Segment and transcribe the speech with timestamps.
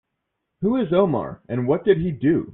[0.61, 2.49] Who is Omar and what did he do?